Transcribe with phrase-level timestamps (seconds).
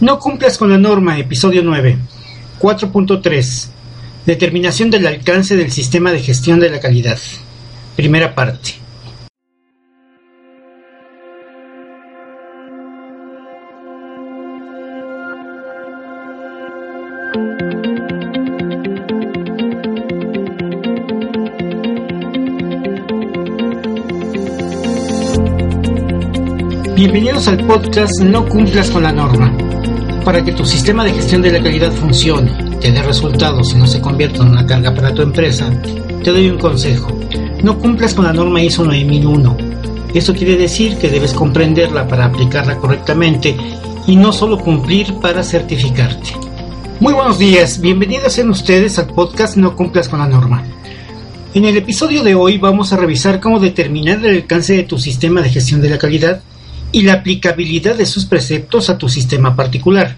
[0.00, 1.96] No cumplas con la norma, episodio 9.
[2.58, 3.68] 4.3.
[4.26, 7.18] Determinación del alcance del sistema de gestión de la calidad.
[7.94, 8.74] Primera parte.
[26.96, 29.73] Bienvenidos al podcast No cumplas con la norma.
[30.24, 33.86] Para que tu sistema de gestión de la calidad funcione, te dé resultados y no
[33.86, 35.70] se convierta en una carga para tu empresa,
[36.22, 37.12] te doy un consejo.
[37.62, 39.56] No cumplas con la norma ISO 9001.
[40.14, 43.54] Esto quiere decir que debes comprenderla para aplicarla correctamente
[44.06, 46.30] y no solo cumplir para certificarte.
[47.00, 50.64] Muy buenos días, bienvenidos sean ustedes al podcast No cumplas con la norma.
[51.52, 55.42] En el episodio de hoy vamos a revisar cómo determinar el alcance de tu sistema
[55.42, 56.40] de gestión de la calidad
[56.94, 60.16] y la aplicabilidad de sus preceptos a tu sistema particular.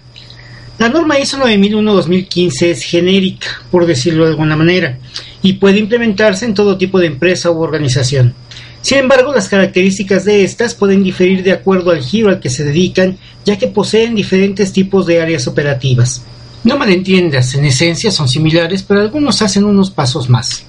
[0.77, 4.99] La norma ISO 9001-2015 es genérica, por decirlo de alguna manera,
[5.41, 8.35] y puede implementarse en todo tipo de empresa u organización.
[8.83, 12.63] Sin embargo, las características de estas pueden diferir de acuerdo al giro al que se
[12.63, 16.21] dedican, ya que poseen diferentes tipos de áreas operativas.
[16.63, 20.63] No malentiendas, en esencia son similares, pero algunos hacen unos pasos más.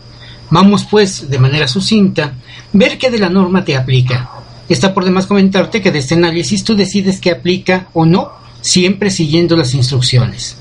[0.49, 2.33] Vamos pues, de manera sucinta,
[2.73, 4.38] ver qué de la norma te aplica.
[4.69, 9.11] Está por demás comentarte que de este análisis tú decides qué aplica o no, siempre
[9.11, 10.57] siguiendo las instrucciones.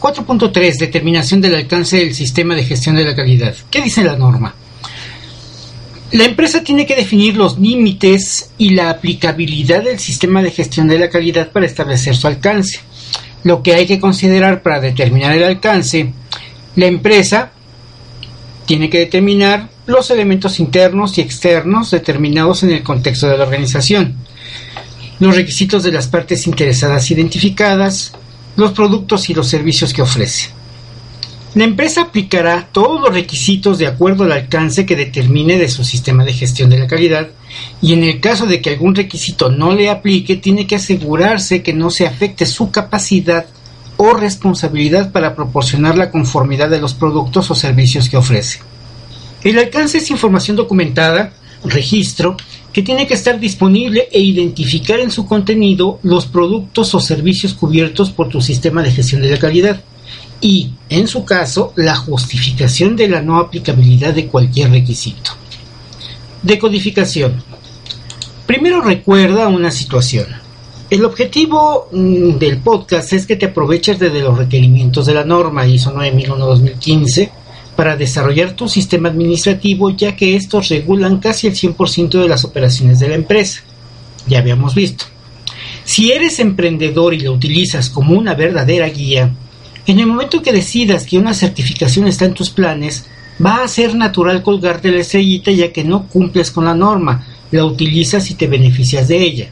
[0.00, 0.78] 4.3.
[0.78, 3.54] Determinación del alcance del sistema de gestión de la calidad.
[3.70, 4.54] ¿Qué dice la norma?
[6.12, 10.98] La empresa tiene que definir los límites y la aplicabilidad del sistema de gestión de
[10.98, 12.80] la calidad para establecer su alcance.
[13.44, 16.12] Lo que hay que considerar para determinar el alcance,
[16.74, 17.52] la empresa
[18.66, 24.16] tiene que determinar los elementos internos y externos determinados en el contexto de la organización,
[25.18, 28.12] los requisitos de las partes interesadas identificadas,
[28.56, 30.50] los productos y los servicios que ofrece.
[31.54, 36.24] La empresa aplicará todos los requisitos de acuerdo al alcance que determine de su sistema
[36.24, 37.28] de gestión de la calidad
[37.82, 41.74] y en el caso de que algún requisito no le aplique tiene que asegurarse que
[41.74, 43.46] no se afecte su capacidad
[43.96, 48.60] o responsabilidad para proporcionar la conformidad de los productos o servicios que ofrece.
[49.42, 51.32] El alcance es información documentada,
[51.64, 52.36] registro,
[52.72, 58.10] que tiene que estar disponible e identificar en su contenido los productos o servicios cubiertos
[58.10, 59.80] por tu sistema de gestión de la calidad
[60.40, 65.32] y, en su caso, la justificación de la no aplicabilidad de cualquier requisito.
[66.42, 67.42] Decodificación.
[68.46, 70.26] Primero recuerda una situación.
[70.88, 75.66] El objetivo mm, del podcast es que te aproveches de, los requerimientos de la norma
[75.66, 77.30] ISO 9001-2015
[77.80, 83.00] para desarrollar tu sistema administrativo ya que estos regulan casi el 100% de las operaciones
[83.00, 83.62] de la empresa.
[84.26, 85.06] Ya habíamos visto.
[85.84, 89.34] Si eres emprendedor y lo utilizas como una verdadera guía,
[89.86, 93.06] en el momento que decidas que una certificación está en tus planes,
[93.42, 97.64] va a ser natural colgarte la estrellita ya que no cumples con la norma, la
[97.64, 99.48] utilizas y te beneficias de ella.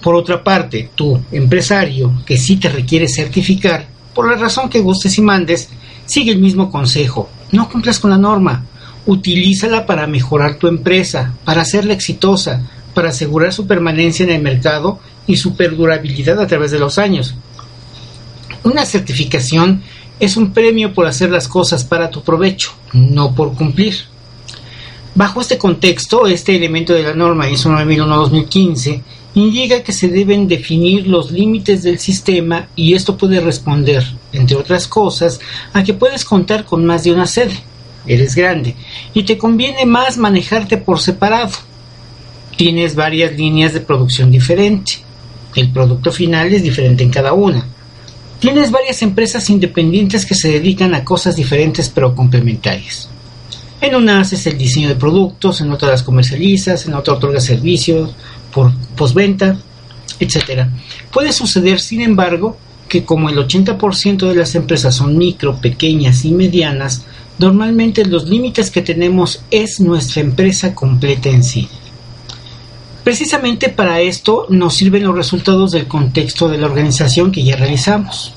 [0.00, 5.18] Por otra parte, tu empresario, que sí te requiere certificar, por la razón que gustes
[5.18, 5.68] y mandes,
[6.06, 8.64] sigue el mismo consejo, no cumplas con la norma.
[9.06, 12.62] Utilízala para mejorar tu empresa, para hacerla exitosa,
[12.94, 17.34] para asegurar su permanencia en el mercado y su perdurabilidad a través de los años.
[18.64, 19.82] Una certificación
[20.20, 23.94] es un premio por hacer las cosas para tu provecho, no por cumplir.
[25.14, 29.02] Bajo este contexto, este elemento de la norma ISO 9001-2015
[29.34, 34.88] indica que se deben definir los límites del sistema y esto puede responder, entre otras
[34.88, 35.40] cosas,
[35.72, 37.58] a que puedes contar con más de una sede.
[38.06, 38.74] Eres grande
[39.12, 41.52] y te conviene más manejarte por separado.
[42.56, 45.02] Tienes varias líneas de producción diferentes.
[45.54, 47.66] El producto final es diferente en cada una.
[48.40, 53.08] Tienes varias empresas independientes que se dedican a cosas diferentes pero complementarias.
[53.80, 58.10] En una haces el diseño de productos, en otra las comercializas, en otra otorgas servicios,
[58.52, 59.56] por postventa,
[60.18, 60.68] etcétera.
[61.12, 62.56] Puede suceder, sin embargo,
[62.88, 67.04] que como el 80% de las empresas son micro, pequeñas y medianas,
[67.38, 71.68] normalmente los límites que tenemos es nuestra empresa completa en sí.
[73.04, 78.34] Precisamente para esto nos sirven los resultados del contexto de la organización que ya realizamos.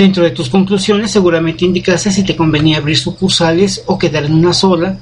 [0.00, 4.54] Dentro de tus conclusiones seguramente indicaste si te convenía abrir sucursales o quedar en una
[4.54, 4.96] sola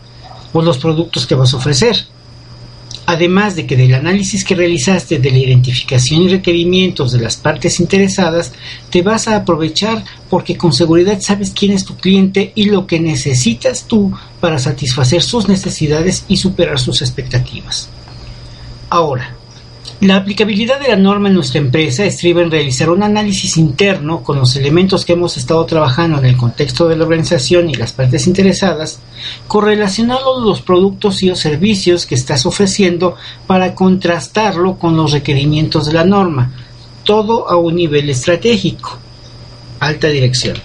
[0.53, 1.97] o los productos que vas a ofrecer.
[3.07, 7.79] Además de que del análisis que realizaste de la identificación y requerimientos de las partes
[7.79, 8.51] interesadas,
[8.91, 12.99] te vas a aprovechar porque con seguridad sabes quién es tu cliente y lo que
[12.99, 17.89] necesitas tú para satisfacer sus necesidades y superar sus expectativas.
[18.91, 19.38] Ahora,
[20.01, 24.39] la aplicabilidad de la norma en nuestra empresa estriba en realizar un análisis interno con
[24.39, 28.29] los elementos que hemos estado trabajando en el contexto de la organización y las partes
[28.29, 29.01] interesadas,
[29.49, 33.17] correlacionando los productos y los servicios que estás ofreciendo
[33.49, 36.53] para contrastarlo con los requerimientos de la norma,
[37.03, 38.99] todo a un nivel estratégico.
[39.81, 40.59] Alta dirección.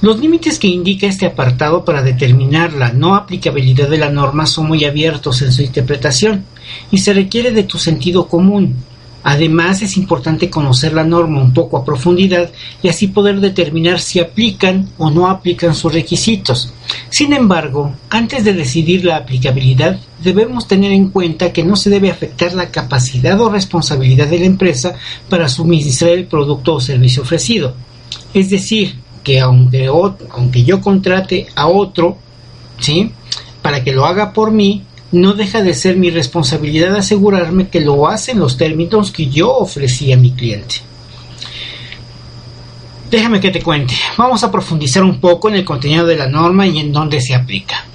[0.00, 4.66] Los límites que indica este apartado para determinar la no aplicabilidad de la norma son
[4.66, 6.44] muy abiertos en su interpretación
[6.90, 8.76] y se requiere de tu sentido común.
[9.24, 12.50] Además, es importante conocer la norma un poco a profundidad
[12.82, 16.72] y así poder determinar si aplican o no aplican sus requisitos.
[17.10, 22.10] Sin embargo, antes de decidir la aplicabilidad, debemos tener en cuenta que no se debe
[22.10, 24.94] afectar la capacidad o responsabilidad de la empresa
[25.28, 27.74] para suministrar el producto o servicio ofrecido.
[28.32, 28.94] Es decir,
[29.24, 32.16] que aunque, aunque yo contrate a otro,
[32.80, 33.12] ¿sí?
[33.60, 38.08] Para que lo haga por mí, no deja de ser mi responsabilidad asegurarme que lo
[38.08, 40.76] hace en los términos que yo ofrecí a mi cliente.
[43.10, 43.94] Déjame que te cuente.
[44.18, 47.34] Vamos a profundizar un poco en el contenido de la norma y en dónde se
[47.34, 47.86] aplica.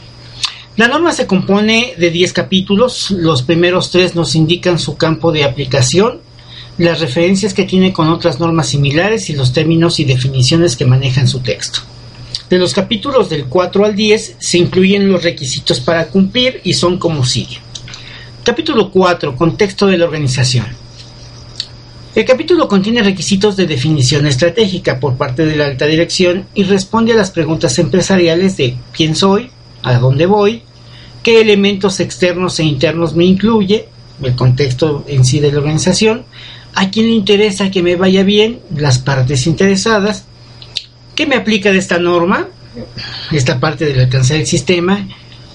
[0.75, 3.12] La norma se compone de 10 capítulos.
[3.12, 6.21] Los primeros tres nos indican su campo de aplicación
[6.77, 11.21] las referencias que tiene con otras normas similares y los términos y definiciones que maneja
[11.21, 11.81] en su texto.
[12.53, 17.00] De los capítulos del 4 al 10 se incluyen los requisitos para cumplir y son
[17.00, 17.57] como sigue.
[18.44, 19.35] Capítulo 4.
[19.35, 20.67] Contexto de la organización.
[22.13, 27.13] El capítulo contiene requisitos de definición estratégica por parte de la alta dirección y responde
[27.13, 29.49] a las preguntas empresariales de quién soy,
[29.81, 30.61] a dónde voy,
[31.23, 33.88] qué elementos externos e internos me incluye,
[34.21, 36.23] el contexto en sí de la organización,
[36.75, 40.27] a quién le interesa que me vaya bien, las partes interesadas,
[41.15, 42.48] qué me aplica de esta norma,
[43.31, 45.07] esta parte del alcance del sistema,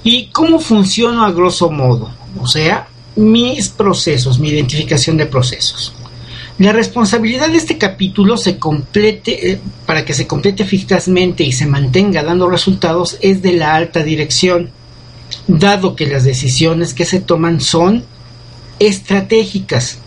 [0.05, 2.11] y cómo funciona a grosso modo,
[2.41, 5.93] o sea, mis procesos, mi identificación de procesos.
[6.59, 11.67] La responsabilidad de este capítulo se complete, eh, para que se complete eficazmente y se
[11.67, 14.71] mantenga dando resultados es de la alta dirección,
[15.47, 18.05] dado que las decisiones que se toman son
[18.81, 19.99] estratégicas,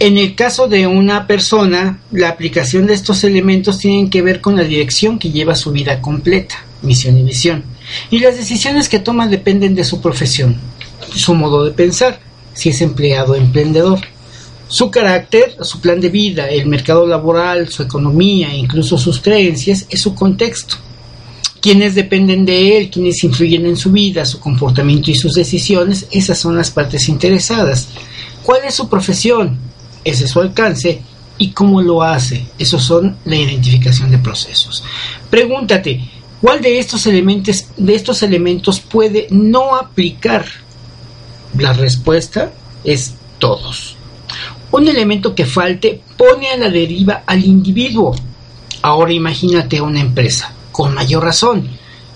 [0.00, 4.56] en el caso de una persona, la aplicación de estos elementos tienen que ver con
[4.56, 7.64] la dirección que lleva su vida completa, misión y visión.
[8.10, 10.56] Y las decisiones que toma dependen de su profesión,
[11.14, 12.20] su modo de pensar,
[12.54, 14.00] si es empleado o emprendedor.
[14.68, 20.00] Su carácter, su plan de vida, el mercado laboral, su economía, incluso sus creencias, es
[20.00, 20.76] su contexto.
[21.60, 26.38] Quienes dependen de él, quienes influyen en su vida, su comportamiento y sus decisiones, esas
[26.38, 27.88] son las partes interesadas.
[28.44, 29.67] ¿Cuál es su profesión?
[30.08, 31.02] Ese es su alcance
[31.38, 32.46] y cómo lo hace.
[32.58, 34.84] Esos son la identificación de procesos.
[35.30, 36.00] Pregúntate,
[36.40, 40.44] ¿cuál de estos elementos, de estos elementos puede no aplicar?
[41.56, 42.52] La respuesta
[42.84, 43.96] es todos.
[44.70, 48.14] Un elemento que falte pone a la deriva al individuo.
[48.82, 51.68] Ahora imagínate una empresa, con mayor razón.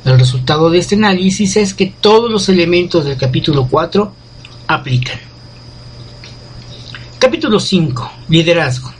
[0.04, 4.12] El resultado de este análisis es que todos los elementos del capítulo 4
[4.66, 5.31] aplican.
[7.22, 8.10] Capítulo 5.
[8.30, 8.90] Liderazgo.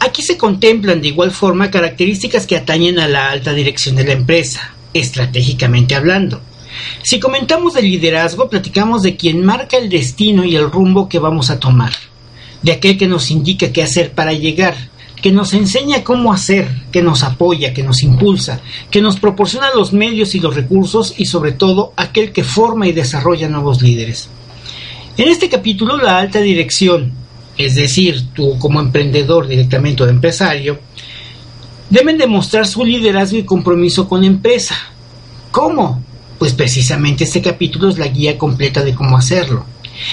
[0.00, 4.14] Aquí se contemplan de igual forma características que atañen a la alta dirección de la
[4.14, 6.40] empresa, estratégicamente hablando.
[7.02, 11.50] Si comentamos del liderazgo, platicamos de quien marca el destino y el rumbo que vamos
[11.50, 11.92] a tomar,
[12.62, 14.74] de aquel que nos indica qué hacer para llegar,
[15.20, 19.92] que nos enseña cómo hacer, que nos apoya, que nos impulsa, que nos proporciona los
[19.92, 24.30] medios y los recursos y sobre todo aquel que forma y desarrolla nuevos líderes.
[25.16, 27.12] En este capítulo, la alta dirección,
[27.56, 30.80] es decir, tú como emprendedor directamente o empresario,
[31.88, 34.74] deben demostrar su liderazgo y compromiso con la empresa.
[35.52, 36.02] ¿Cómo?
[36.36, 39.64] Pues precisamente este capítulo es la guía completa de cómo hacerlo.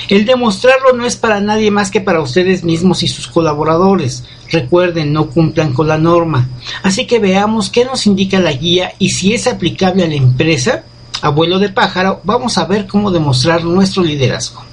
[0.07, 4.23] El demostrarlo no es para nadie más que para ustedes mismos y sus colaboradores.
[4.51, 6.47] Recuerden, no cumplan con la norma.
[6.83, 10.83] Así que veamos qué nos indica la guía y si es aplicable a la empresa.
[11.23, 14.70] Abuelo de pájaro, vamos a ver cómo demostrar nuestro liderazgo.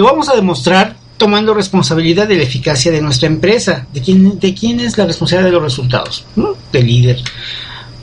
[0.00, 3.86] Lo vamos a demostrar tomando responsabilidad de la eficacia de nuestra empresa.
[3.92, 6.24] ¿De quién, es la responsabilidad de los resultados?
[6.72, 7.18] Del líder.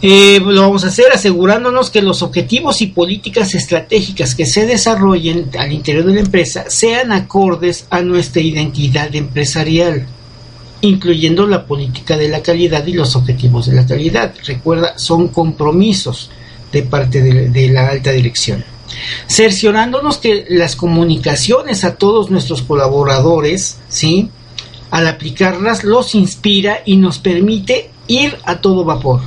[0.04, 5.50] Eh, lo vamos a hacer asegurándonos que los objetivos y políticas estratégicas que se desarrollen
[5.58, 10.06] al interior de la empresa sean acordes a nuestra identidad empresarial,
[10.82, 14.36] incluyendo la política de la calidad y los objetivos de la calidad.
[14.46, 16.30] Recuerda, son compromisos
[16.72, 18.77] de parte de la alta dirección.
[19.28, 24.30] Cerciorándonos que las comunicaciones a todos nuestros colaboradores, ¿sí?
[24.92, 29.22] Al aplicarlas los inspira y nos permite ir a todo vapor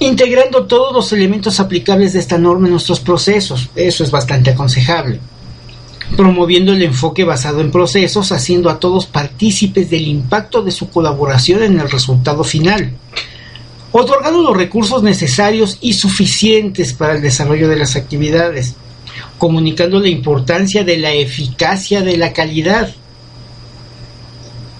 [0.00, 3.68] integrando todos los elementos aplicables de esta norma en nuestros procesos.
[3.74, 5.20] Eso es bastante aconsejable.
[6.16, 11.62] Promoviendo el enfoque basado en procesos, haciendo a todos partícipes del impacto de su colaboración
[11.62, 12.92] en el resultado final.
[13.92, 18.74] Otorgando los recursos necesarios y suficientes para el desarrollo de las actividades.
[19.38, 22.94] Comunicando la importancia de la eficacia de la calidad.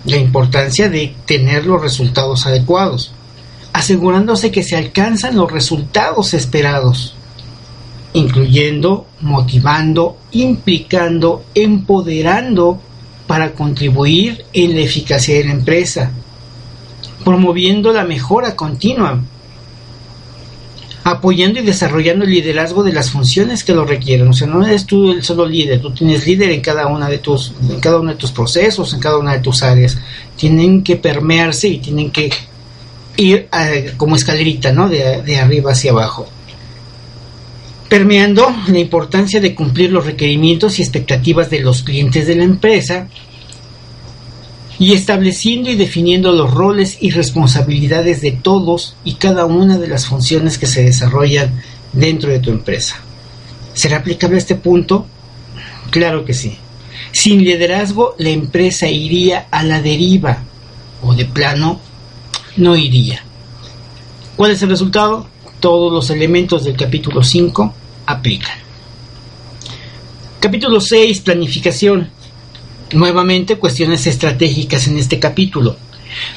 [0.05, 3.13] La importancia de tener los resultados adecuados
[3.79, 7.15] asegurándose que se alcanzan los resultados esperados,
[8.13, 12.81] incluyendo, motivando, implicando, empoderando
[13.27, 16.11] para contribuir en la eficacia de la empresa,
[17.25, 19.21] promoviendo la mejora continua,
[21.05, 24.29] apoyando y desarrollando el liderazgo de las funciones que lo requieren.
[24.29, 27.19] O sea, no eres tú el solo líder, tú tienes líder en cada una de
[27.19, 29.97] tus, en cada uno de tus procesos, en cada una de tus áreas.
[30.37, 32.31] Tienen que permearse y tienen que
[33.17, 34.89] ir eh, como escalerita, ¿no?
[34.89, 36.29] De, de arriba hacia abajo.
[37.89, 43.09] Permeando la importancia de cumplir los requerimientos y expectativas de los clientes de la empresa
[44.79, 50.07] y estableciendo y definiendo los roles y responsabilidades de todos y cada una de las
[50.07, 51.61] funciones que se desarrollan
[51.93, 52.97] dentro de tu empresa.
[53.75, 55.07] ¿Será aplicable este punto?
[55.91, 56.59] Claro que sí.
[57.13, 60.45] Sin liderazgo la empresa iría a la deriva
[61.03, 61.81] o de plano
[62.57, 63.23] no iría.
[64.37, 65.27] ¿Cuál es el resultado?
[65.59, 67.75] Todos los elementos del capítulo 5
[68.07, 68.59] aplican.
[70.39, 72.11] Capítulo 6, planificación.
[72.93, 75.77] Nuevamente, cuestiones estratégicas en este capítulo.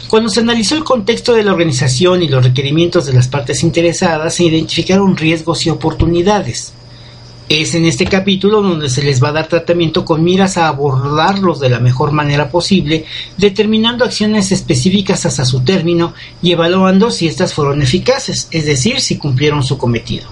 [0.10, 4.36] Cuando se analizó el contexto de la organización y los requerimientos de las partes interesadas,
[4.36, 6.74] se identificaron riesgos y oportunidades.
[7.48, 11.60] Es en este capítulo donde se les va a dar tratamiento con miras a abordarlos
[11.60, 13.06] de la mejor manera posible,
[13.38, 19.18] determinando acciones específicas hasta su término y evaluando si éstas fueron eficaces, es decir, si
[19.18, 20.28] cumplieron su cometido.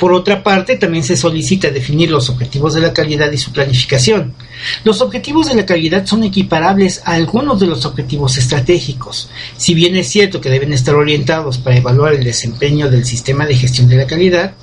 [0.00, 4.34] Por otra parte, también se solicita definir los objetivos de la calidad y su planificación.
[4.82, 9.30] Los objetivos de la calidad son equiparables a algunos de los objetivos estratégicos.
[9.56, 13.54] Si bien es cierto que deben estar orientados para evaluar el desempeño del sistema de
[13.54, 14.54] gestión de la calidad,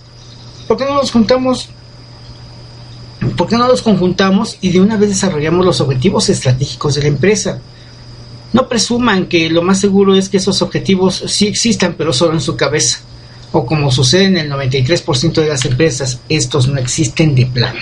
[0.67, 1.70] ¿Por qué no nos juntamos?
[3.38, 7.08] ¿Por qué no los conjuntamos y de una vez desarrollamos los objetivos estratégicos de la
[7.08, 7.62] empresa?
[8.53, 12.41] No presuman que lo más seguro es que esos objetivos sí existan, pero solo en
[12.41, 13.00] su cabeza.
[13.51, 17.80] O como sucede en el 93% de las empresas, estos no existen de plano.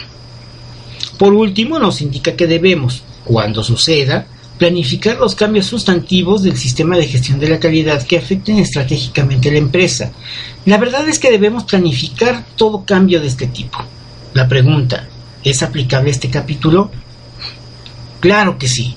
[1.18, 7.08] Por último, nos indica que debemos, cuando suceda, planificar los cambios sustantivos del sistema de
[7.08, 10.12] gestión de la calidad que afecten estratégicamente a la empresa.
[10.66, 13.80] La verdad es que debemos planificar todo cambio de este tipo.
[14.34, 15.08] La pregunta,
[15.44, 16.92] ¿es aplicable este capítulo?
[18.20, 18.96] Claro que sí.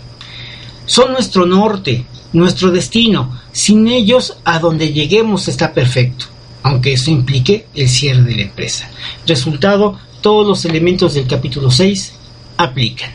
[0.86, 3.40] Son nuestro norte, nuestro destino.
[3.52, 6.26] Sin ellos, a donde lleguemos está perfecto,
[6.68, 8.90] aunque eso implique el cierre de la empresa.
[9.26, 12.12] Resultado, todos los elementos del capítulo 6
[12.58, 13.10] aplican.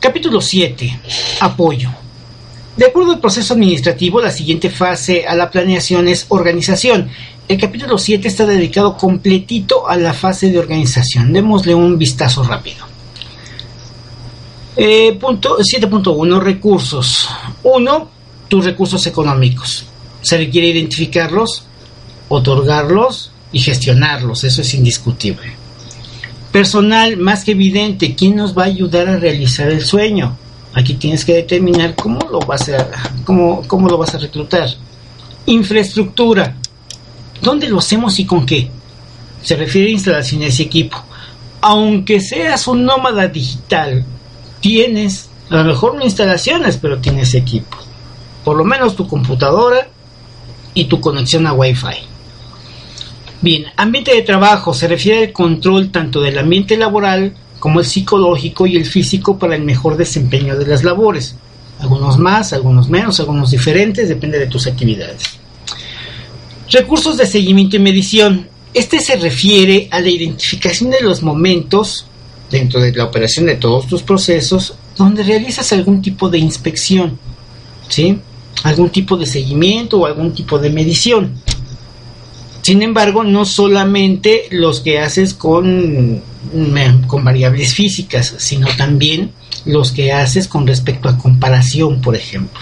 [0.00, 1.00] Capítulo 7.
[1.40, 1.90] Apoyo.
[2.76, 7.08] De acuerdo al proceso administrativo, la siguiente fase a la planeación es organización.
[7.46, 11.32] El capítulo 7 está dedicado completito a la fase de organización.
[11.32, 12.84] Démosle un vistazo rápido.
[14.76, 17.28] Eh, punto 7.1 Recursos.
[17.62, 18.10] 1.
[18.48, 19.86] Tus recursos económicos.
[20.20, 21.64] Se requiere identificarlos,
[22.28, 24.44] otorgarlos y gestionarlos.
[24.44, 25.54] Eso es indiscutible.
[26.52, 30.36] Personal más que evidente, ¿quién nos va a ayudar a realizar el sueño?
[30.72, 32.88] Aquí tienes que determinar cómo lo vas a,
[33.24, 34.68] cómo, cómo lo vas a reclutar.
[35.46, 36.56] Infraestructura.
[37.42, 38.70] ¿Dónde lo hacemos y con qué?
[39.42, 40.96] Se refiere a instalaciones y equipo.
[41.60, 44.04] Aunque seas un nómada digital,
[44.60, 47.76] tienes, a lo mejor no instalaciones, pero tienes equipo.
[48.44, 49.88] Por lo menos tu computadora
[50.72, 52.13] y tu conexión a Wi-Fi.
[53.44, 58.66] Bien, ambiente de trabajo se refiere al control tanto del ambiente laboral como el psicológico
[58.66, 61.36] y el físico para el mejor desempeño de las labores.
[61.78, 65.24] Algunos más, algunos menos, algunos diferentes, depende de tus actividades.
[66.70, 68.48] Recursos de seguimiento y medición.
[68.72, 72.06] Este se refiere a la identificación de los momentos
[72.50, 77.18] dentro de la operación de todos tus procesos donde realizas algún tipo de inspección.
[77.90, 78.18] ¿Sí?
[78.64, 81.34] algún tipo de seguimiento o algún tipo de medición.
[82.64, 86.22] Sin embargo, no solamente los que haces con,
[87.06, 89.32] con variables físicas, sino también
[89.66, 92.58] los que haces con respecto a comparación, por ejemplo.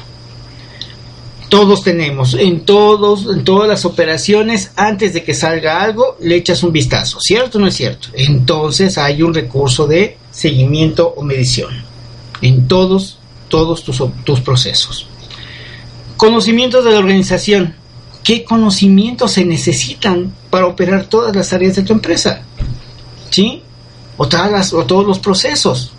[1.48, 6.64] Todos tenemos, en todos, en todas las operaciones, antes de que salga algo, le echas
[6.64, 8.08] un vistazo, ¿cierto o no es cierto?
[8.14, 11.70] Entonces hay un recurso de seguimiento o medición
[12.40, 15.06] en todos, todos tus, tus procesos.
[16.16, 17.76] Conocimientos de la organización.
[18.24, 22.42] ¿Qué conocimientos se necesitan para operar todas las áreas de tu empresa?
[23.30, 23.62] ¿Sí?
[24.16, 25.92] O, todas o todos los procesos.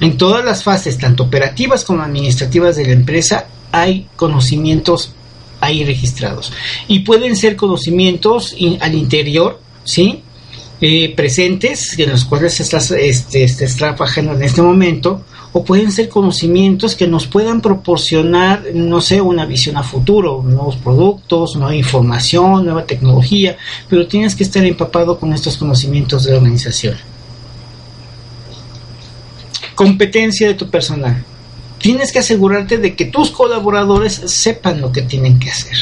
[0.00, 5.12] En todas las fases, tanto operativas como administrativas de la empresa, hay conocimientos
[5.60, 6.52] ahí registrados.
[6.86, 10.22] Y pueden ser conocimientos al interior, ¿sí?
[10.82, 15.24] Eh, presentes, en los cuales estás, este, estás trabajando en este momento,
[15.58, 20.76] o pueden ser conocimientos que nos puedan proporcionar, no sé, una visión a futuro, nuevos
[20.76, 23.56] productos, nueva información, nueva tecnología,
[23.88, 26.96] pero tienes que estar empapado con estos conocimientos de la organización.
[29.74, 31.24] Competencia de tu personal.
[31.78, 35.78] Tienes que asegurarte de que tus colaboradores sepan lo que tienen que hacer.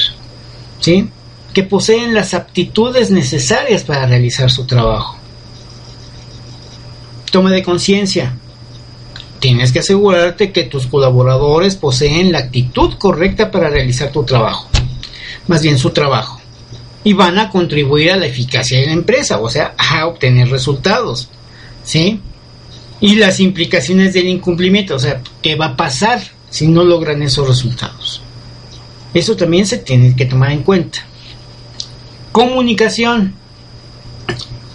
[0.79, 1.09] ¿Sí?
[1.53, 5.17] Que poseen las aptitudes necesarias para realizar su trabajo.
[7.29, 8.37] Toma de conciencia.
[9.45, 14.67] Tienes que asegurarte que tus colaboradores poseen la actitud correcta para realizar tu trabajo.
[15.47, 16.41] Más bien su trabajo.
[17.03, 21.29] Y van a contribuir a la eficacia de la empresa, o sea, a obtener resultados.
[21.83, 22.19] ¿Sí?
[22.99, 27.47] y las implicaciones del incumplimiento, o sea, qué va a pasar si no logran esos
[27.47, 28.21] resultados.
[29.13, 30.99] Eso también se tiene que tomar en cuenta.
[32.31, 33.35] Comunicación.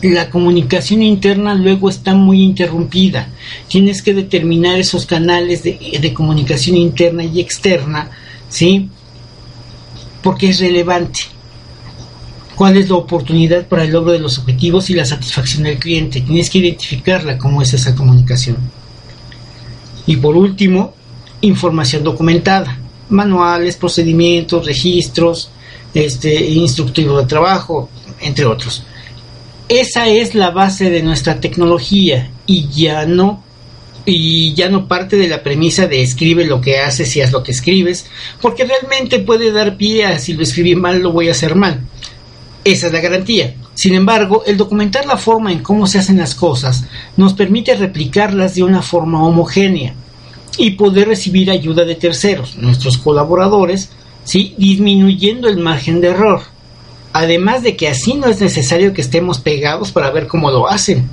[0.02, 3.28] La comunicación interna luego está muy interrumpida.
[3.68, 8.10] Tienes que determinar esos canales de, comunicación interna y externa,
[8.48, 8.88] ¿sí?
[10.22, 11.20] Porque es relevante
[12.54, 16.22] cuál es la oportunidad para el logro de los objetivos y la satisfacción del cliente.
[16.22, 18.56] Tienes que identificarla cómo es esa comunicación.
[20.06, 20.94] Y por último,
[21.42, 22.78] información documentada,
[23.10, 25.50] manuales, procedimientos, registros,
[25.92, 28.82] este, instructivo de trabajo, entre otros.
[29.70, 33.44] Esa es la base de nuestra tecnología y ya no
[34.04, 37.44] y ya no parte de la premisa de escribe lo que haces y haz lo
[37.44, 38.06] que escribes,
[38.40, 41.82] porque realmente puede dar pie a si lo escribí mal lo voy a hacer mal.
[42.64, 43.54] Esa es la garantía.
[43.74, 48.56] Sin embargo, el documentar la forma en cómo se hacen las cosas nos permite replicarlas
[48.56, 49.94] de una forma homogénea
[50.58, 53.90] y poder recibir ayuda de terceros, nuestros colaboradores,
[54.26, 56.49] disminuyendo el margen de error.
[57.12, 61.08] Además de que así no es necesario que estemos pegados para ver cómo lo hacen.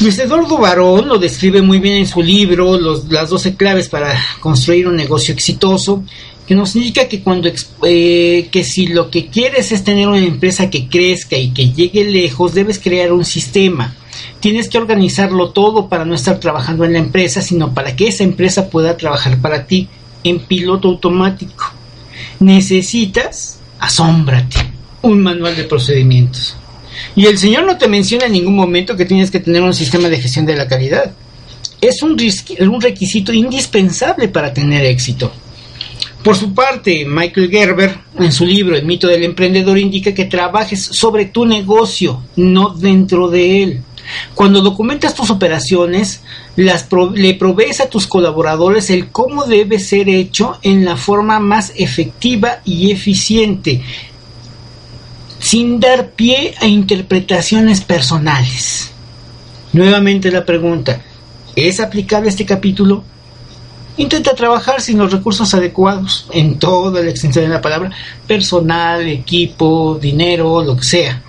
[0.00, 4.88] Luis Eduardo Barón lo describe muy bien en su libro Las 12 claves para construir
[4.88, 6.02] un negocio exitoso
[6.46, 7.48] que nos indica que cuando
[7.84, 12.04] eh, que si lo que quieres es tener una empresa que crezca y que llegue
[12.04, 13.94] lejos, debes crear un sistema.
[14.40, 18.24] Tienes que organizarlo todo para no estar trabajando en la empresa, sino para que esa
[18.24, 19.88] empresa pueda trabajar para ti
[20.24, 21.72] en piloto automático.
[22.40, 24.58] Necesitas, asómbrate,
[25.02, 26.56] un manual de procedimientos.
[27.16, 30.08] Y el Señor no te menciona en ningún momento que tienes que tener un sistema
[30.08, 31.12] de gestión de la calidad.
[31.80, 32.16] Es un,
[32.60, 35.32] un requisito indispensable para tener éxito.
[36.22, 40.80] Por su parte, Michael Gerber, en su libro El mito del emprendedor, indica que trabajes
[40.80, 43.80] sobre tu negocio, no dentro de él.
[44.34, 46.20] Cuando documentas tus operaciones,
[46.56, 51.72] las le provees a tus colaboradores el cómo debe ser hecho en la forma más
[51.76, 53.82] efectiva y eficiente,
[55.38, 58.90] sin dar pie a interpretaciones personales.
[59.72, 61.00] Nuevamente la pregunta,
[61.56, 63.04] ¿es aplicable este capítulo?
[63.96, 67.90] Intenta trabajar sin los recursos adecuados en toda la extensión de la palabra,
[68.26, 71.22] personal, equipo, dinero, lo que sea.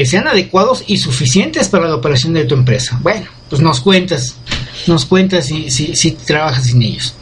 [0.00, 2.98] Que sean adecuados y suficientes para la operación de tu empresa.
[3.02, 4.34] Bueno, pues nos cuentas,
[4.86, 7.12] nos cuentas si, si, trabajas sin ellos.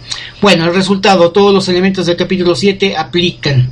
[0.41, 3.69] Bueno, el resultado, todos los elementos del capítulo 7 aplican.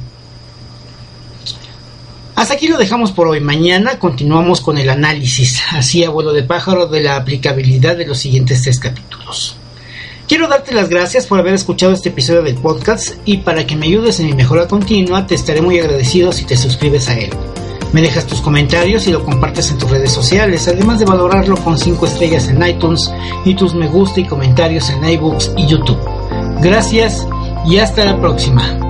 [2.35, 3.39] Hasta aquí lo dejamos por hoy.
[3.39, 8.19] Mañana continuamos con el análisis, así a vuelo de pájaro, de la aplicabilidad de los
[8.19, 9.55] siguientes tres capítulos.
[10.27, 13.87] Quiero darte las gracias por haber escuchado este episodio del podcast y para que me
[13.87, 17.31] ayudes en mi mejora continua te estaré muy agradecido si te suscribes a él.
[17.97, 21.79] Me dejas tus comentarios y lo compartes en tus redes sociales, además de valorarlo con
[21.79, 23.11] 5 estrellas en iTunes
[23.47, 25.99] y tus me gusta y comentarios en iBooks y YouTube.
[26.61, 27.27] Gracias
[27.65, 28.86] y hasta la próxima.